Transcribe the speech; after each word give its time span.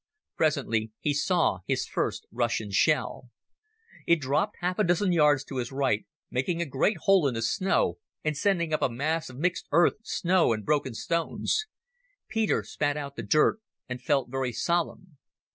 Presently 0.35 0.91
he 0.99 1.13
saw 1.13 1.59
his 1.67 1.85
first 1.85 2.25
Russian 2.31 2.71
shell. 2.71 3.29
It 4.07 4.15
dropped 4.19 4.55
half 4.59 4.79
a 4.79 4.83
dozen 4.83 5.11
yards 5.11 5.43
to 5.43 5.57
his 5.57 5.71
right, 5.71 6.07
making 6.31 6.59
a 6.59 6.65
great 6.65 6.97
hole 7.01 7.27
in 7.27 7.35
the 7.35 7.43
snow 7.43 7.99
and 8.23 8.35
sending 8.35 8.73
up 8.73 8.81
a 8.81 8.89
mass 8.89 9.29
of 9.29 9.37
mixed 9.37 9.67
earth, 9.71 9.97
snow, 10.01 10.53
and 10.53 10.65
broken 10.65 10.95
stones. 10.95 11.67
Peter 12.27 12.63
spat 12.63 12.97
out 12.97 13.15
the 13.15 13.21
dirt 13.21 13.59
and 13.87 14.01
felt 14.01 14.31
very 14.31 14.51
solemn. 14.51 15.19